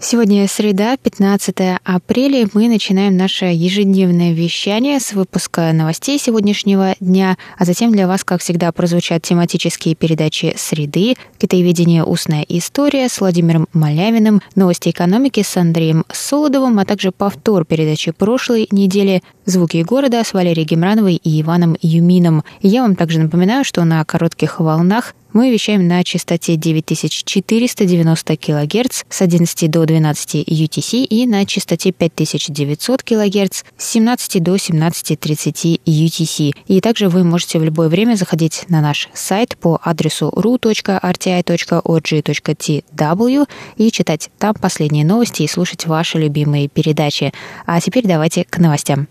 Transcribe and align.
Сегодня 0.00 0.46
среда, 0.46 0.96
15 0.96 1.80
апреля, 1.82 2.48
мы 2.52 2.68
начинаем 2.68 3.16
наше 3.16 3.46
ежедневное 3.46 4.32
вещание 4.32 5.00
с 5.00 5.12
выпуска 5.12 5.72
новостей 5.72 6.20
сегодняшнего 6.20 6.94
дня, 7.00 7.36
а 7.58 7.64
затем 7.64 7.90
для 7.90 8.06
вас, 8.06 8.22
как 8.22 8.40
всегда, 8.40 8.70
прозвучат 8.70 9.22
тематические 9.22 9.96
передачи 9.96 10.54
«Среды», 10.56 11.16
«Китаеведение. 11.38 12.04
Устная 12.04 12.44
история» 12.48 13.08
с 13.08 13.20
Владимиром 13.20 13.66
Малявиным, 13.72 14.40
«Новости 14.54 14.90
экономики» 14.90 15.42
с 15.42 15.56
Андреем 15.56 16.04
Солодовым, 16.12 16.78
а 16.78 16.84
также 16.84 17.10
повтор 17.10 17.64
передачи 17.64 18.12
прошлой 18.12 18.68
недели 18.70 19.24
«Звуки 19.48 19.82
города» 19.82 20.22
с 20.22 20.34
Валерией 20.34 20.66
Гемрановой 20.66 21.14
и 21.14 21.40
Иваном 21.40 21.74
Юмином. 21.80 22.44
Я 22.60 22.82
вам 22.82 22.94
также 22.96 23.18
напоминаю, 23.18 23.64
что 23.64 23.82
на 23.86 24.04
коротких 24.04 24.60
волнах 24.60 25.14
мы 25.32 25.50
вещаем 25.50 25.88
на 25.88 26.04
частоте 26.04 26.56
9490 26.56 28.36
кГц 28.36 29.04
с 29.08 29.22
11 29.22 29.70
до 29.70 29.86
12 29.86 30.46
UTC 30.46 31.02
и 31.02 31.26
на 31.26 31.46
частоте 31.46 31.92
5900 31.92 33.02
кГц 33.02 33.62
с 33.78 33.90
17 33.90 34.42
до 34.42 34.56
17.30 34.56 35.80
UTC. 35.82 36.52
И 36.66 36.80
также 36.82 37.08
вы 37.08 37.24
можете 37.24 37.58
в 37.58 37.64
любое 37.64 37.88
время 37.88 38.16
заходить 38.16 38.66
на 38.68 38.82
наш 38.82 39.08
сайт 39.14 39.56
по 39.56 39.80
адресу 39.82 40.28
ru.rti.org.tw 40.28 40.68
и 43.78 43.90
читать 43.90 44.28
там 44.38 44.54
последние 44.54 45.06
новости 45.06 45.42
и 45.44 45.48
слушать 45.48 45.86
ваши 45.86 46.18
любимые 46.18 46.68
передачи. 46.68 47.32
А 47.64 47.80
теперь 47.80 48.06
давайте 48.06 48.44
к 48.44 48.58
новостям. 48.58 49.08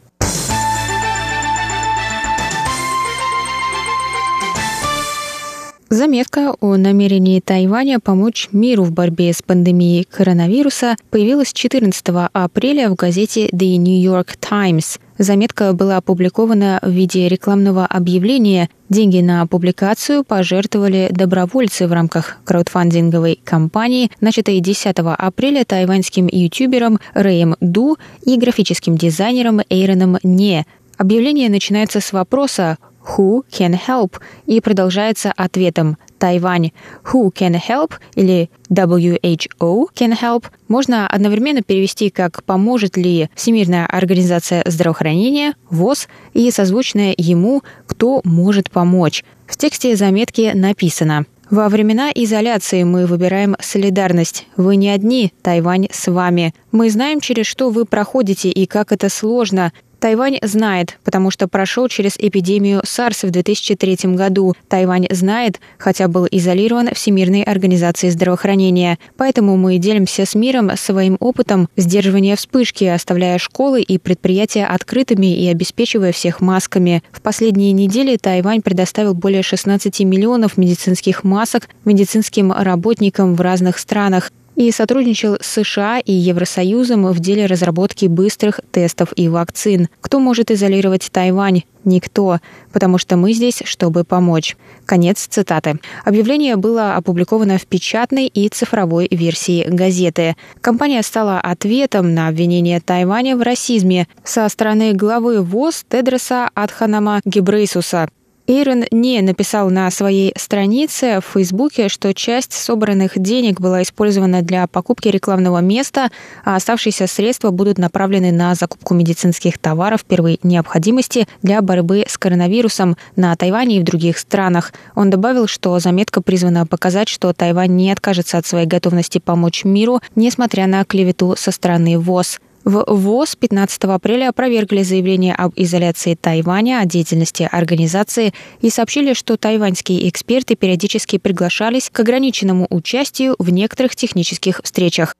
Заметка 5.89 6.53
о 6.59 6.75
намерении 6.75 7.39
Тайваня 7.39 8.01
помочь 8.01 8.49
миру 8.51 8.83
в 8.83 8.91
борьбе 8.91 9.31
с 9.31 9.41
пандемией 9.41 10.03
коронавируса 10.03 10.97
появилась 11.11 11.53
14 11.53 12.03
апреля 12.33 12.89
в 12.89 12.95
газете 12.95 13.47
The 13.47 13.77
New 13.77 13.97
York 13.97 14.35
Times. 14.37 14.99
Заметка 15.17 15.71
была 15.71 15.95
опубликована 15.95 16.79
в 16.81 16.89
виде 16.89 17.29
рекламного 17.29 17.85
объявления. 17.85 18.69
Деньги 18.89 19.21
на 19.21 19.47
публикацию 19.47 20.25
пожертвовали 20.25 21.07
добровольцы 21.09 21.87
в 21.87 21.93
рамках 21.93 22.35
краудфандинговой 22.43 23.39
кампании, 23.45 24.11
начатой 24.19 24.59
10 24.59 24.93
апреля 24.99 25.63
тайваньским 25.63 26.27
ютубером 26.29 26.99
Рэем 27.13 27.55
Ду 27.61 27.95
и 28.25 28.37
графическим 28.37 28.97
дизайнером 28.97 29.61
Эйроном 29.69 30.17
Не. 30.21 30.65
Объявление 30.97 31.49
начинается 31.49 32.01
с 32.01 32.11
вопроса 32.11 32.77
Who 33.15 33.43
can 33.51 33.79
help? 33.87 34.13
и 34.45 34.61
продолжается 34.61 35.33
ответом 35.35 35.97
Тайвань 36.17 36.71
Who 37.11 37.31
can 37.31 37.59
help 37.67 37.93
или 38.15 38.49
WHO 38.69 39.87
can 39.93 40.17
help 40.19 40.45
можно 40.67 41.07
одновременно 41.07 41.61
перевести 41.61 42.09
как 42.09 42.43
«поможет 42.43 42.97
ли 42.97 43.29
Всемирная 43.35 43.85
организация 43.85 44.63
здравоохранения, 44.65 45.53
ВОЗ» 45.69 46.07
и 46.33 46.49
созвучное 46.51 47.13
ему 47.17 47.63
«кто 47.85 48.21
может 48.23 48.71
помочь». 48.71 49.23
В 49.45 49.55
тексте 49.57 49.95
заметки 49.95 50.51
написано 50.53 51.25
во 51.49 51.69
времена 51.69 52.11
изоляции 52.13 52.83
мы 52.83 53.05
выбираем 53.05 53.55
солидарность. 53.61 54.47
Вы 54.57 54.75
не 54.75 54.89
одни, 54.89 55.31
Тайвань 55.41 55.87
с 55.89 56.11
вами. 56.11 56.53
Мы 56.73 56.89
знаем, 56.89 57.21
через 57.21 57.45
что 57.45 57.69
вы 57.69 57.85
проходите 57.85 58.49
и 58.49 58.65
как 58.65 58.91
это 58.91 59.07
сложно. 59.07 59.71
Тайвань 59.99 60.37
знает, 60.43 60.99
потому 61.03 61.31
что 61.31 61.47
прошел 61.47 61.87
через 61.87 62.17
эпидемию 62.17 62.81
SARS 62.81 63.27
в 63.27 63.31
2003 63.31 64.13
году. 64.15 64.53
Тайвань 64.67 65.07
знает, 65.09 65.59
хотя 65.77 66.07
был 66.07 66.27
изолирован 66.29 66.89
Всемирной 66.93 67.41
организацией 67.41 68.11
здравоохранения. 68.11 68.99
Поэтому 69.17 69.57
мы 69.57 69.77
делимся 69.77 70.25
с 70.25 70.35
миром 70.35 70.69
своим 70.77 71.17
опытом 71.19 71.67
сдерживания 71.75 72.35
вспышки, 72.35 72.83
оставляя 72.83 73.39
школы 73.39 73.81
и 73.81 73.97
предприятия 73.97 74.65
открытыми 74.65 75.35
и 75.35 75.47
обеспечивая 75.47 76.11
всех 76.11 76.41
масками. 76.41 77.01
В 77.11 77.21
последние 77.21 77.71
недели 77.71 78.17
Тайвань 78.17 78.61
предоставил 78.61 79.15
более 79.15 79.41
16 79.41 79.99
миллионов 80.01 80.57
медицинских 80.57 81.23
масок 81.23 81.69
медицинским 81.85 82.51
работникам 82.51 83.35
в 83.35 83.41
разных 83.41 83.79
странах 83.79 84.31
и 84.57 84.71
сотрудничал 84.71 85.37
с 85.39 85.61
США 85.61 85.99
и 85.99 86.11
Евросоюзом 86.11 87.05
в 87.05 87.19
деле 87.19 87.45
разработки 87.45 88.07
быстрых 88.07 88.59
тестов 88.71 89.13
и 89.15 89.29
вакцин. 89.29 89.87
Кто 90.01 90.19
может 90.19 90.49
изолировать 90.49 91.09
Тайвань? 91.11 91.61
Никто, 91.85 92.39
потому 92.73 92.97
что 92.97 93.17
мы 93.17 93.33
здесь, 93.33 93.61
чтобы 93.63 94.03
помочь. 94.03 94.57
Конец 94.85 95.27
цитаты. 95.29 95.79
Объявление 96.03 96.55
было 96.55 96.95
опубликовано 96.95 97.59
в 97.59 97.67
печатной 97.67 98.25
и 98.27 98.49
цифровой 98.49 99.07
версии 99.11 99.63
газеты. 99.63 100.35
Компания 100.59 101.03
стала 101.03 101.39
ответом 101.39 102.15
на 102.15 102.27
обвинение 102.27 102.81
Тайваня 102.81 103.37
в 103.37 103.43
расизме 103.43 104.07
со 104.23 104.49
стороны 104.49 104.93
главы 104.93 105.43
ВОЗ 105.43 105.85
Тедроса 105.87 106.49
Адханама 106.55 107.21
Гебрейсуса, 107.25 108.09
Эйрон 108.49 108.85
не 108.91 109.21
написал 109.21 109.69
на 109.69 109.91
своей 109.91 110.31
странице 110.37 111.19
в 111.19 111.33
Фейсбуке, 111.33 111.89
что 111.89 112.13
часть 112.13 112.53
собранных 112.53 113.19
денег 113.19 113.59
была 113.59 113.81
использована 113.81 114.41
для 114.41 114.67
покупки 114.67 115.09
рекламного 115.09 115.59
места, 115.59 116.11
а 116.45 116.55
оставшиеся 116.55 117.07
средства 117.07 117.51
будут 117.51 117.77
направлены 117.77 118.31
на 118.31 118.55
закупку 118.55 118.93
медицинских 118.93 119.57
товаров 119.57 120.05
первой 120.05 120.39
необходимости 120.43 121.27
для 121.41 121.61
борьбы 121.61 122.05
с 122.07 122.17
коронавирусом 122.17 122.95
на 123.17 123.35
Тайване 123.35 123.77
и 123.77 123.79
в 123.81 123.83
других 123.83 124.17
странах. 124.17 124.71
Он 124.95 125.09
добавил, 125.09 125.47
что 125.47 125.77
заметка 125.79 126.21
призвана 126.21 126.65
показать, 126.65 127.09
что 127.09 127.33
Тайвань 127.33 127.75
не 127.75 127.91
откажется 127.91 128.37
от 128.37 128.45
своей 128.45 128.65
готовности 128.65 129.17
помочь 129.17 129.65
миру, 129.65 129.99
несмотря 130.15 130.67
на 130.67 130.85
клевету 130.85 131.35
со 131.37 131.51
стороны 131.51 131.99
ВОЗ. 131.99 132.39
В 132.67 132.83
ВОЗ 132.85 133.37
15 133.37 133.85
апреля 133.85 134.27
опровергли 134.27 134.83
заявление 134.83 135.33
об 135.33 135.53
изоляции 135.55 136.15
Тайваня, 136.19 136.81
о 136.81 136.85
деятельности 136.85 137.47
организации 137.49 138.33
и 138.59 138.69
сообщили, 138.69 139.13
что 139.13 139.37
тайваньские 139.37 140.09
эксперты 140.09 140.57
периодически 140.57 141.17
приглашались 141.17 141.89
к 141.89 141.97
ограниченному 141.97 142.67
участию 142.69 143.37
в 143.39 143.49
некоторых 143.51 143.95
технических 143.95 144.59
встречах. 144.61 145.15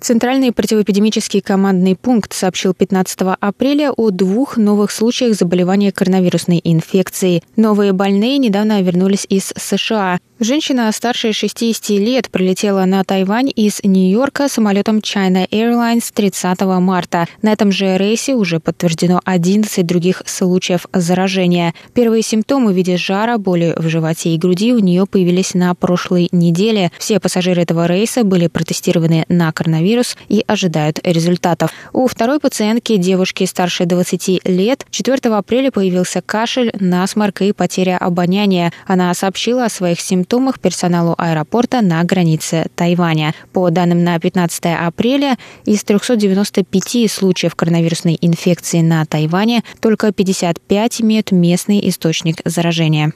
Центральный 0.00 0.50
противоэпидемический 0.50 1.40
командный 1.40 1.96
пункт 1.96 2.32
сообщил 2.32 2.72
15 2.72 3.18
апреля 3.40 3.90
о 3.90 4.10
двух 4.10 4.56
новых 4.56 4.92
случаях 4.92 5.34
заболевания 5.34 5.92
коронавирусной 5.92 6.60
инфекцией. 6.62 7.42
Новые 7.56 7.92
больные 7.92 8.38
недавно 8.38 8.80
вернулись 8.80 9.26
из 9.28 9.52
США. 9.56 10.20
Женщина 10.42 10.90
старше 10.90 11.34
60 11.34 11.90
лет 11.90 12.30
прилетела 12.30 12.86
на 12.86 13.04
Тайвань 13.04 13.52
из 13.54 13.80
Нью-Йорка 13.82 14.48
самолетом 14.48 15.00
China 15.00 15.46
Airlines 15.50 16.10
30 16.14 16.58
марта. 16.80 17.26
На 17.42 17.52
этом 17.52 17.70
же 17.70 17.98
рейсе 17.98 18.34
уже 18.34 18.58
подтверждено 18.58 19.20
11 19.26 19.84
других 19.84 20.22
случаев 20.24 20.86
заражения. 20.94 21.74
Первые 21.92 22.22
симптомы 22.22 22.72
в 22.72 22.74
виде 22.74 22.96
жара, 22.96 23.36
боли 23.36 23.74
в 23.76 23.86
животе 23.90 24.30
и 24.30 24.38
груди 24.38 24.72
у 24.72 24.78
нее 24.78 25.04
появились 25.04 25.52
на 25.52 25.74
прошлой 25.74 26.30
неделе. 26.32 26.90
Все 26.98 27.20
пассажиры 27.20 27.60
этого 27.60 27.84
рейса 27.84 28.24
были 28.24 28.46
протестированы 28.46 29.26
на 29.28 29.52
коронавирус 29.52 30.16
и 30.30 30.42
ожидают 30.46 31.00
результатов. 31.04 31.70
У 31.92 32.06
второй 32.06 32.40
пациентки, 32.40 32.96
девушки 32.96 33.44
старше 33.44 33.84
20 33.84 34.48
лет, 34.48 34.86
4 34.90 35.34
апреля 35.34 35.70
появился 35.70 36.22
кашель, 36.22 36.72
насморк 36.80 37.42
и 37.42 37.52
потеря 37.52 37.98
обоняния. 37.98 38.72
Она 38.86 39.12
сообщила 39.12 39.66
о 39.66 39.68
своих 39.68 40.00
симптомах 40.00 40.29
симптомах 40.30 40.60
персоналу 40.60 41.16
аэропорта 41.18 41.80
на 41.80 42.04
границе 42.04 42.66
Тайваня. 42.76 43.34
По 43.52 43.68
данным 43.70 44.04
на 44.04 44.18
15 44.18 44.62
апреля, 44.78 45.36
из 45.64 45.82
395 45.82 47.10
случаев 47.10 47.56
коронавирусной 47.56 48.16
инфекции 48.20 48.80
на 48.80 49.04
Тайване 49.06 49.64
только 49.80 50.12
55 50.12 51.00
имеют 51.00 51.32
местный 51.32 51.80
источник 51.88 52.36
заражения. 52.44 53.12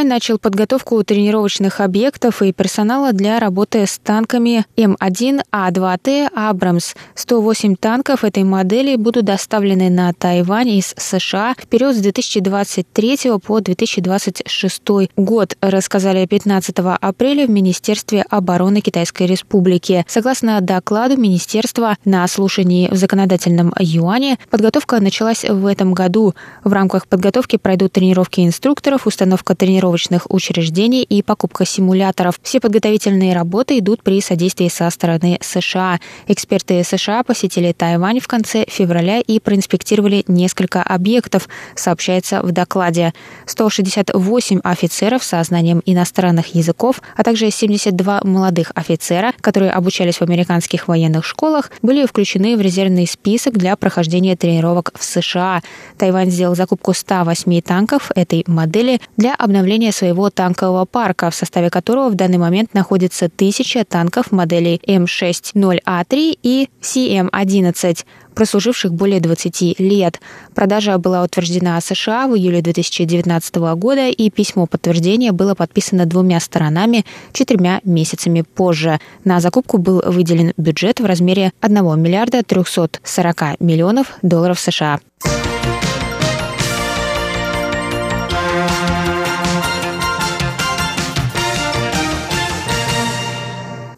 Тайвань 0.00 0.14
начал 0.14 0.38
подготовку 0.38 1.04
тренировочных 1.04 1.80
объектов 1.80 2.40
и 2.40 2.54
персонала 2.54 3.12
для 3.12 3.38
работы 3.38 3.86
с 3.86 3.98
танками 3.98 4.64
М1А2Т 4.78 6.30
«Абрамс». 6.34 6.94
108 7.14 7.76
танков 7.76 8.24
этой 8.24 8.44
модели 8.44 8.96
будут 8.96 9.26
доставлены 9.26 9.90
на 9.90 10.14
Тайвань 10.14 10.70
из 10.70 10.94
США 10.96 11.54
в 11.58 11.66
период 11.66 11.96
с 11.96 11.98
2023 11.98 13.18
по 13.44 13.60
2026 13.60 14.82
год, 15.18 15.58
рассказали 15.60 16.24
15 16.24 16.76
апреля 16.78 17.46
в 17.46 17.50
Министерстве 17.50 18.24
обороны 18.30 18.80
Китайской 18.80 19.26
Республики. 19.26 20.06
Согласно 20.08 20.62
докладу 20.62 21.18
Министерства 21.18 21.98
на 22.06 22.26
слушании 22.26 22.88
в 22.88 22.96
законодательном 22.96 23.74
юане, 23.78 24.38
подготовка 24.48 24.98
началась 24.98 25.44
в 25.44 25.66
этом 25.66 25.92
году. 25.92 26.34
В 26.64 26.72
рамках 26.72 27.06
подготовки 27.06 27.56
пройдут 27.56 27.92
тренировки 27.92 28.40
инструкторов, 28.40 29.06
установка 29.06 29.54
тренировочных 29.90 30.30
учреждений 30.30 31.02
и 31.02 31.22
покупка 31.22 31.64
симуляторов. 31.64 32.38
Все 32.42 32.60
подготовительные 32.60 33.34
работы 33.34 33.78
идут 33.78 34.02
при 34.02 34.20
содействии 34.20 34.68
со 34.68 34.88
стороны 34.90 35.38
США. 35.40 35.98
Эксперты 36.28 36.84
США 36.84 37.24
посетили 37.24 37.72
Тайвань 37.72 38.20
в 38.20 38.28
конце 38.28 38.64
февраля 38.68 39.18
и 39.18 39.40
проинспектировали 39.40 40.24
несколько 40.28 40.82
объектов, 40.82 41.48
сообщается 41.74 42.42
в 42.42 42.52
докладе. 42.52 43.12
168 43.46 44.60
офицеров 44.62 45.24
со 45.24 45.42
знанием 45.42 45.82
иностранных 45.84 46.54
языков, 46.54 47.02
а 47.16 47.24
также 47.24 47.50
72 47.50 48.20
молодых 48.22 48.70
офицера, 48.74 49.32
которые 49.40 49.72
обучались 49.72 50.18
в 50.18 50.22
американских 50.22 50.86
военных 50.86 51.24
школах, 51.24 51.70
были 51.82 52.06
включены 52.06 52.56
в 52.56 52.60
резервный 52.60 53.06
список 53.06 53.54
для 53.54 53.74
прохождения 53.76 54.36
тренировок 54.36 54.92
в 54.96 55.02
США. 55.02 55.62
Тайвань 55.98 56.30
сделал 56.30 56.54
закупку 56.54 56.92
108 56.94 57.60
танков 57.62 58.10
этой 58.14 58.44
модели 58.46 59.00
для 59.16 59.34
обновления 59.34 59.79
своего 59.88 60.30
танкового 60.30 60.84
парка, 60.84 61.30
в 61.30 61.34
составе 61.34 61.70
которого 61.70 62.10
в 62.10 62.14
данный 62.14 62.38
момент 62.38 62.74
находится 62.74 63.28
тысяча 63.28 63.84
танков 63.84 64.32
моделей 64.32 64.80
М60А3 64.86 66.38
и 66.42 66.68
CM11 66.82 68.04
прослуживших 68.34 68.94
более 68.94 69.20
20 69.20 69.78
лет. 69.80 70.20
Продажа 70.54 70.98
была 70.98 71.22
утверждена 71.22 71.80
США 71.80 72.26
в 72.26 72.36
июле 72.36 72.62
2019 72.62 73.56
года, 73.76 74.08
и 74.08 74.30
письмо 74.30 74.66
подтверждения 74.66 75.32
было 75.32 75.54
подписано 75.54 76.06
двумя 76.06 76.40
сторонами 76.40 77.04
четырьмя 77.32 77.80
месяцами 77.84 78.42
позже. 78.42 78.98
На 79.24 79.40
закупку 79.40 79.78
был 79.78 80.02
выделен 80.06 80.52
бюджет 80.56 81.00
в 81.00 81.04
размере 81.04 81.52
1 81.60 82.00
миллиарда 82.00 82.42
340 82.42 83.60
миллионов 83.60 84.14
долларов 84.22 84.58
США. 84.58 85.00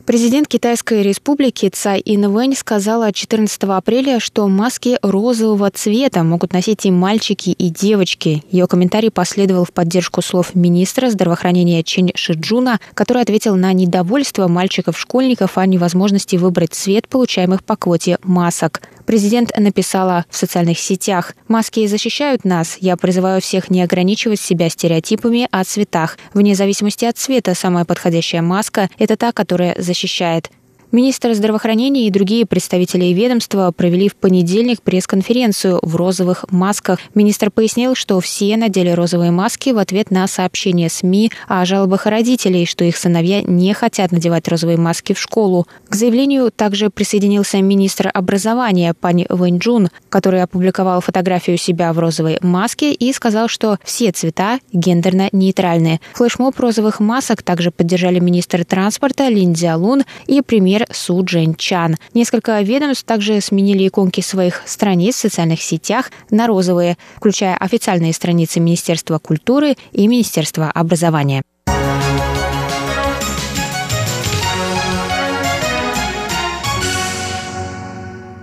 Президент 0.04 0.48
Китайской 0.48 1.02
республики 1.02 1.68
Цай 1.68 2.02
Инвэнь 2.04 2.56
сказала 2.56 3.12
14 3.12 3.62
апреля, 3.62 4.18
что 4.18 4.48
маски 4.48 4.98
розового 5.00 5.70
цвета 5.70 6.24
могут 6.24 6.52
носить 6.52 6.84
и 6.86 6.90
мальчики, 6.90 7.50
и 7.50 7.68
девочки. 7.68 8.42
Ее 8.50 8.66
комментарий 8.66 9.12
последовал 9.12 9.64
в 9.64 9.72
поддержку 9.72 10.20
слов 10.20 10.56
министра 10.56 11.08
здравоохранения 11.08 11.84
Чен 11.84 12.10
Шиджуна, 12.16 12.80
который 12.94 13.22
ответил 13.22 13.54
на 13.54 13.72
недовольство 13.72 14.48
мальчиков-школьников 14.48 15.56
о 15.56 15.66
невозможности 15.66 16.34
выбрать 16.34 16.74
цвет 16.74 17.06
получаемых 17.06 17.62
по 17.62 17.76
квоте 17.76 18.18
масок. 18.24 18.82
Президент 19.12 19.52
написала 19.58 20.24
в 20.30 20.36
социальных 20.38 20.78
сетях 20.78 21.34
«Маски 21.46 21.86
защищают 21.86 22.46
нас. 22.46 22.78
Я 22.80 22.96
призываю 22.96 23.42
всех 23.42 23.68
не 23.68 23.82
ограничивать 23.82 24.40
себя 24.40 24.70
стереотипами 24.70 25.48
о 25.50 25.64
цветах. 25.64 26.16
Вне 26.32 26.54
зависимости 26.54 27.04
от 27.04 27.18
цвета 27.18 27.54
самая 27.54 27.84
подходящая 27.84 28.40
маска– 28.40 28.88
это 28.98 29.18
та, 29.18 29.32
которая 29.32 29.74
защищает. 29.76 30.50
Министр 30.92 31.32
здравоохранения 31.32 32.06
и 32.06 32.10
другие 32.10 32.44
представители 32.44 33.06
ведомства 33.14 33.72
провели 33.74 34.10
в 34.10 34.14
понедельник 34.14 34.82
пресс-конференцию 34.82 35.78
в 35.80 35.96
розовых 35.96 36.44
масках. 36.50 36.98
Министр 37.14 37.50
пояснил, 37.50 37.94
что 37.94 38.20
все 38.20 38.58
надели 38.58 38.90
розовые 38.90 39.30
маски 39.30 39.70
в 39.70 39.78
ответ 39.78 40.10
на 40.10 40.26
сообщение 40.26 40.90
СМИ 40.90 41.32
о 41.48 41.64
жалобах 41.64 42.04
родителей, 42.04 42.66
что 42.66 42.84
их 42.84 42.98
сыновья 42.98 43.40
не 43.40 43.72
хотят 43.72 44.12
надевать 44.12 44.46
розовые 44.48 44.76
маски 44.76 45.14
в 45.14 45.18
школу. 45.18 45.66
К 45.88 45.94
заявлению 45.94 46.50
также 46.50 46.90
присоединился 46.90 47.62
министр 47.62 48.10
образования 48.12 48.92
пани 48.92 49.24
Вэньчжун, 49.30 49.88
который 50.10 50.42
опубликовал 50.42 51.00
фотографию 51.00 51.56
себя 51.56 51.94
в 51.94 52.00
розовой 52.00 52.36
маске 52.42 52.92
и 52.92 53.14
сказал, 53.14 53.48
что 53.48 53.78
все 53.82 54.12
цвета 54.12 54.58
гендерно 54.74 55.30
нейтральны. 55.32 56.02
Флешмоб 56.12 56.60
розовых 56.60 57.00
масок 57.00 57.42
также 57.42 57.70
поддержали 57.70 58.18
министр 58.18 58.66
транспорта 58.66 59.30
Лин 59.30 59.54
Цзялун 59.54 60.02
и 60.26 60.42
премьер 60.42 60.81
например, 60.82 60.86
Су 60.90 61.24
Джен 61.24 61.54
Чан. 61.54 61.96
Несколько 62.14 62.60
ведомств 62.60 63.04
также 63.04 63.40
сменили 63.40 63.88
иконки 63.88 64.20
своих 64.20 64.62
страниц 64.66 65.16
в 65.16 65.20
социальных 65.20 65.62
сетях 65.62 66.10
на 66.30 66.46
розовые, 66.46 66.96
включая 67.16 67.56
официальные 67.56 68.12
страницы 68.12 68.60
Министерства 68.60 69.18
культуры 69.18 69.76
и 69.92 70.06
Министерства 70.06 70.70
образования. 70.70 71.42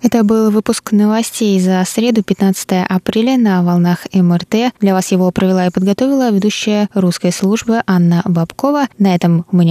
Это 0.01 0.23
был 0.23 0.49
выпуск 0.49 0.91
новостей 0.91 1.59
за 1.59 1.83
среду, 1.85 2.23
15 2.23 2.85
апреля 2.89 3.37
на 3.37 3.61
волнах 3.63 4.07
МРТ. 4.11 4.73
Для 4.79 4.93
вас 4.93 5.11
его 5.11 5.29
провела 5.29 5.67
и 5.67 5.69
подготовила 5.69 6.31
ведущая 6.31 6.89
русской 6.95 7.31
службы 7.31 7.83
Анна 7.85 8.23
Бабкова. 8.25 8.87
На 8.97 9.13
этом 9.13 9.45
у 9.51 9.57
меня 9.57 9.67